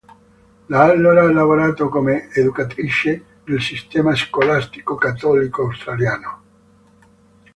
[0.67, 6.41] Da allora ha lavorato come educatrice nel sistema scolastico cattolico australiano.